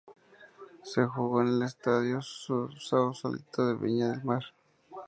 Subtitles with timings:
[0.81, 4.41] Se jugó en el Estadio Sausalito de Viña del Mar.